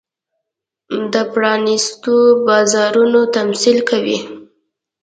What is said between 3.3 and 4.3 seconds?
تمثیل کوي.